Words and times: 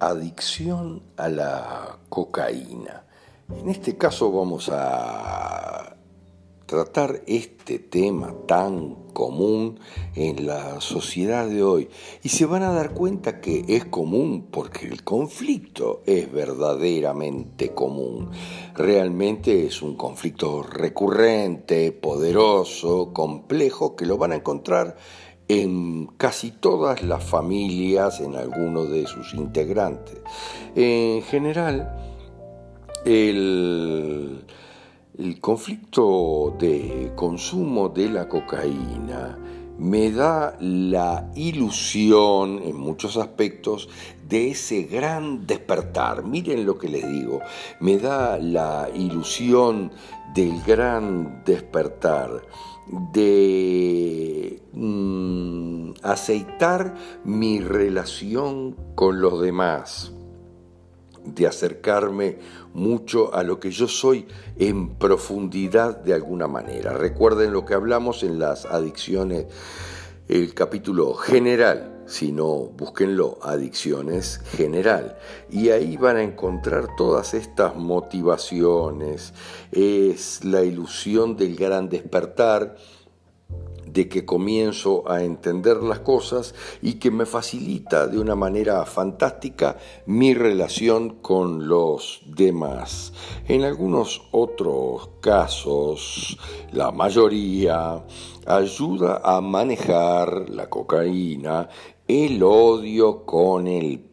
adicción 0.00 1.02
a 1.16 1.28
la 1.28 1.98
cocaína. 2.08 3.04
En 3.60 3.68
este 3.68 3.96
caso 3.96 4.32
vamos 4.32 4.70
a 4.72 5.96
tratar 6.70 7.22
este 7.26 7.80
tema 7.80 8.32
tan 8.46 8.94
común 9.12 9.80
en 10.14 10.46
la 10.46 10.80
sociedad 10.80 11.48
de 11.48 11.64
hoy 11.64 11.88
y 12.22 12.28
se 12.28 12.46
van 12.46 12.62
a 12.62 12.72
dar 12.72 12.94
cuenta 12.94 13.40
que 13.40 13.64
es 13.66 13.86
común 13.86 14.46
porque 14.52 14.86
el 14.86 15.02
conflicto 15.02 16.02
es 16.06 16.30
verdaderamente 16.30 17.74
común. 17.74 18.30
Realmente 18.76 19.66
es 19.66 19.82
un 19.82 19.96
conflicto 19.96 20.62
recurrente, 20.62 21.90
poderoso, 21.90 23.12
complejo 23.12 23.96
que 23.96 24.06
lo 24.06 24.16
van 24.16 24.30
a 24.30 24.36
encontrar 24.36 24.96
en 25.50 26.06
casi 26.16 26.52
todas 26.52 27.02
las 27.02 27.24
familias, 27.24 28.20
en 28.20 28.36
algunos 28.36 28.88
de 28.88 29.04
sus 29.08 29.34
integrantes. 29.34 30.18
En 30.76 31.22
general, 31.22 31.92
el 33.04 34.44
conflicto 35.40 36.54
de 36.56 37.10
consumo 37.16 37.88
de 37.88 38.10
la 38.10 38.28
cocaína 38.28 39.36
me 39.80 40.12
da 40.12 40.56
la 40.60 41.30
ilusión, 41.34 42.60
en 42.62 42.76
muchos 42.76 43.16
aspectos, 43.16 43.88
de 44.28 44.50
ese 44.50 44.82
gran 44.82 45.46
despertar. 45.46 46.22
Miren 46.22 46.66
lo 46.66 46.76
que 46.76 46.88
les 46.88 47.10
digo, 47.10 47.40
me 47.80 47.96
da 47.96 48.38
la 48.38 48.90
ilusión 48.94 49.90
del 50.34 50.62
gran 50.64 51.42
despertar, 51.46 52.42
de 53.14 54.62
mm, 54.74 55.92
aceitar 56.02 56.94
mi 57.24 57.60
relación 57.60 58.76
con 58.94 59.22
los 59.22 59.40
demás 59.40 60.12
de 61.24 61.46
acercarme 61.46 62.38
mucho 62.72 63.34
a 63.34 63.42
lo 63.42 63.60
que 63.60 63.70
yo 63.70 63.88
soy 63.88 64.26
en 64.58 64.96
profundidad 64.96 65.98
de 65.98 66.14
alguna 66.14 66.48
manera. 66.48 66.92
Recuerden 66.92 67.52
lo 67.52 67.64
que 67.64 67.74
hablamos 67.74 68.22
en 68.22 68.38
las 68.38 68.64
adicciones, 68.66 69.46
el 70.28 70.54
capítulo 70.54 71.14
general, 71.14 72.04
si 72.06 72.32
no, 72.32 72.70
búsquenlo, 72.76 73.38
adicciones 73.42 74.38
general. 74.38 75.16
Y 75.48 75.70
ahí 75.70 75.96
van 75.96 76.16
a 76.16 76.22
encontrar 76.22 76.96
todas 76.96 77.34
estas 77.34 77.76
motivaciones, 77.76 79.32
es 79.70 80.44
la 80.44 80.62
ilusión 80.62 81.36
del 81.36 81.56
gran 81.56 81.88
despertar, 81.88 82.76
de 83.92 84.08
que 84.08 84.24
comienzo 84.24 85.08
a 85.10 85.22
entender 85.22 85.78
las 85.82 86.00
cosas 86.00 86.54
y 86.82 86.94
que 86.94 87.10
me 87.10 87.26
facilita 87.26 88.06
de 88.06 88.18
una 88.18 88.34
manera 88.34 88.84
fantástica 88.84 89.76
mi 90.06 90.34
relación 90.34 91.20
con 91.20 91.68
los 91.68 92.22
demás. 92.26 93.12
En 93.48 93.64
algunos 93.64 94.22
otros 94.30 95.10
casos, 95.20 96.38
la 96.72 96.90
mayoría, 96.90 98.04
ayuda 98.46 99.20
a 99.24 99.40
manejar 99.40 100.48
la 100.50 100.68
cocaína, 100.68 101.68
el 102.06 102.42
odio 102.42 103.24
con 103.24 103.66
el 103.66 104.10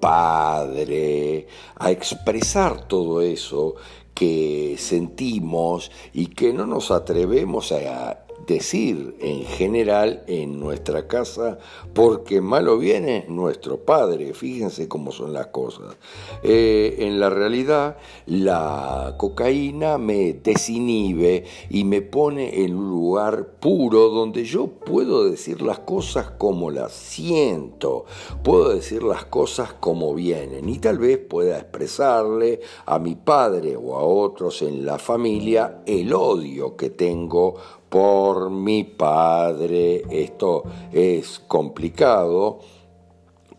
padre, 0.00 1.46
a 1.76 1.90
expresar 1.90 2.86
todo 2.86 3.20
eso 3.20 3.74
que 4.14 4.76
sentimos 4.78 5.90
y 6.12 6.26
que 6.26 6.52
no 6.52 6.66
nos 6.66 6.90
atrevemos 6.90 7.72
a 7.72 8.26
decir 8.46 9.16
en 9.20 9.44
general 9.44 10.24
en 10.26 10.58
nuestra 10.58 11.06
casa, 11.06 11.58
porque 11.92 12.40
malo 12.40 12.78
viene 12.78 13.26
nuestro 13.28 13.84
Padre. 13.84 14.34
Fíjense 14.34 14.88
cómo 14.88 15.12
son 15.12 15.32
las 15.32 15.48
cosas. 15.48 15.96
Eh, 16.42 16.96
en 17.00 17.20
la 17.20 17.30
realidad, 17.30 17.98
la 18.26 19.14
cocaína 19.18 19.98
me 19.98 20.32
desinhibe 20.32 21.44
y 21.70 21.84
me 21.84 22.02
pone 22.02 22.64
en 22.64 22.74
un 22.74 22.88
lugar 22.88 23.58
puro 23.60 24.08
donde 24.08 24.44
yo 24.44 24.68
puedo 24.68 25.28
decir 25.28 25.62
las 25.62 25.80
cosas 25.80 26.30
como 26.30 26.70
las 26.70 26.92
siento, 26.92 28.04
puedo 28.42 28.74
decir 28.74 29.02
las 29.02 29.24
cosas 29.26 29.72
como 29.74 30.14
vienen 30.14 30.68
y 30.68 30.78
tal 30.78 30.98
vez 30.98 31.18
pueda 31.18 31.58
expresarle 31.58 32.60
a 32.86 32.98
mi 32.98 33.14
padre 33.14 33.76
o 33.76 33.96
a 33.96 34.02
otros 34.02 34.62
en 34.62 34.84
la 34.84 34.98
familia 34.98 35.82
el 35.86 36.12
odio 36.12 36.76
que 36.76 36.90
tengo 36.90 37.56
por 37.88 38.50
mi 38.50 38.84
padre, 38.84 40.02
esto 40.10 40.64
es 40.92 41.38
complicado, 41.38 42.60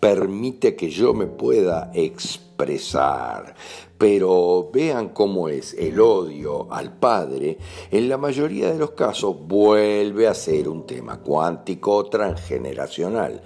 permite 0.00 0.76
que 0.76 0.90
yo 0.90 1.14
me 1.14 1.26
pueda 1.26 1.90
expresar. 1.94 3.54
Pero 3.96 4.70
vean 4.72 5.10
cómo 5.10 5.48
es 5.48 5.74
el 5.74 6.00
odio 6.00 6.72
al 6.72 6.92
padre, 6.92 7.58
en 7.90 8.08
la 8.08 8.18
mayoría 8.18 8.72
de 8.72 8.78
los 8.78 8.90
casos 8.90 9.36
vuelve 9.46 10.26
a 10.26 10.34
ser 10.34 10.68
un 10.68 10.84
tema 10.84 11.20
cuántico 11.20 12.04
transgeneracional. 12.06 13.42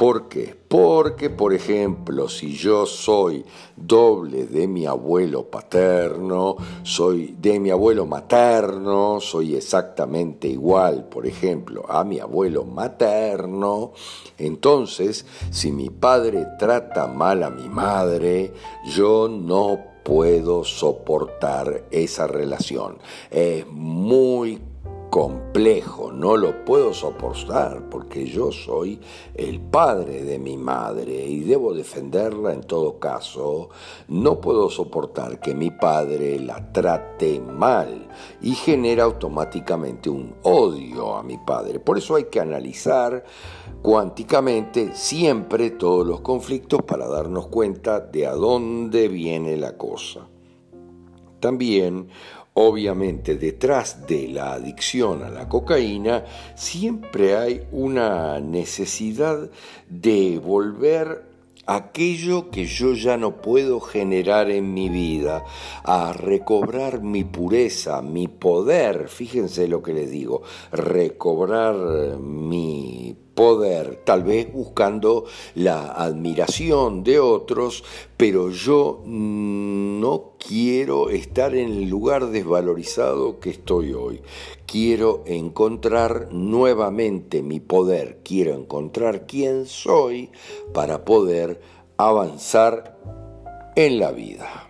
¿Por 0.00 0.28
qué? 0.28 0.56
Porque, 0.66 1.28
por 1.28 1.52
ejemplo, 1.52 2.26
si 2.26 2.56
yo 2.56 2.86
soy 2.86 3.44
doble 3.76 4.46
de 4.46 4.66
mi 4.66 4.86
abuelo 4.86 5.50
paterno, 5.50 6.56
soy 6.82 7.36
de 7.38 7.60
mi 7.60 7.68
abuelo 7.68 8.06
materno, 8.06 9.20
soy 9.20 9.56
exactamente 9.56 10.48
igual, 10.48 11.04
por 11.10 11.26
ejemplo, 11.26 11.84
a 11.86 12.02
mi 12.04 12.18
abuelo 12.18 12.64
materno, 12.64 13.92
entonces, 14.38 15.26
si 15.50 15.70
mi 15.70 15.90
padre 15.90 16.46
trata 16.58 17.06
mal 17.06 17.42
a 17.42 17.50
mi 17.50 17.68
madre, 17.68 18.54
yo 18.96 19.28
no 19.28 19.78
puedo 20.10 20.64
soportar 20.64 21.84
esa 21.92 22.26
relación. 22.26 22.98
Es 23.30 23.64
muy 23.68 24.60
no 26.14 26.38
lo 26.38 26.64
puedo 26.64 26.94
soportar 26.94 27.90
porque 27.90 28.24
yo 28.24 28.50
soy 28.50 28.98
el 29.34 29.60
padre 29.60 30.24
de 30.24 30.38
mi 30.38 30.56
madre 30.56 31.26
y 31.26 31.40
debo 31.40 31.74
defenderla 31.74 32.54
en 32.54 32.62
todo 32.62 32.98
caso. 32.98 33.68
No 34.08 34.40
puedo 34.40 34.70
soportar 34.70 35.38
que 35.38 35.54
mi 35.54 35.70
padre 35.70 36.40
la 36.40 36.72
trate 36.72 37.40
mal 37.40 38.08
y 38.40 38.54
genera 38.54 39.04
automáticamente 39.04 40.08
un 40.08 40.34
odio 40.44 41.14
a 41.14 41.22
mi 41.22 41.36
padre. 41.36 41.78
Por 41.78 41.98
eso 41.98 42.14
hay 42.14 42.24
que 42.24 42.40
analizar 42.40 43.22
cuánticamente 43.82 44.94
siempre 44.94 45.70
todos 45.72 46.06
los 46.06 46.22
conflictos 46.22 46.80
para 46.82 47.06
darnos 47.06 47.48
cuenta 47.48 48.00
de 48.00 48.26
a 48.26 48.32
dónde 48.32 49.08
viene 49.08 49.58
la 49.58 49.76
cosa. 49.76 50.26
También 51.38 52.08
Obviamente 52.54 53.36
detrás 53.36 54.06
de 54.08 54.28
la 54.28 54.54
adicción 54.54 55.22
a 55.22 55.30
la 55.30 55.48
cocaína 55.48 56.24
siempre 56.56 57.36
hay 57.36 57.62
una 57.70 58.40
necesidad 58.40 59.48
de 59.88 60.38
volver 60.38 61.29
aquello 61.74 62.50
que 62.50 62.64
yo 62.66 62.94
ya 62.94 63.16
no 63.16 63.40
puedo 63.40 63.78
generar 63.78 64.50
en 64.50 64.74
mi 64.74 64.88
vida, 64.88 65.44
a 65.84 66.12
recobrar 66.12 67.00
mi 67.00 67.22
pureza, 67.22 68.02
mi 68.02 68.26
poder, 68.26 69.08
fíjense 69.08 69.68
lo 69.68 69.80
que 69.80 69.94
les 69.94 70.10
digo, 70.10 70.42
recobrar 70.72 71.76
mi 72.18 73.16
poder, 73.34 74.02
tal 74.04 74.24
vez 74.24 74.52
buscando 74.52 75.24
la 75.54 75.92
admiración 75.92 77.04
de 77.04 77.20
otros, 77.20 77.84
pero 78.16 78.50
yo 78.50 79.02
no 79.06 80.32
quiero 80.44 81.08
estar 81.08 81.54
en 81.54 81.70
el 81.70 81.88
lugar 81.88 82.26
desvalorizado 82.30 83.38
que 83.38 83.50
estoy 83.50 83.92
hoy. 83.92 84.20
Quiero 84.70 85.24
encontrar 85.26 86.28
nuevamente 86.30 87.42
mi 87.42 87.58
poder, 87.58 88.20
quiero 88.22 88.54
encontrar 88.54 89.26
quién 89.26 89.66
soy 89.66 90.30
para 90.72 91.04
poder 91.04 91.60
avanzar 91.96 92.96
en 93.74 93.98
la 93.98 94.12
vida. 94.12 94.69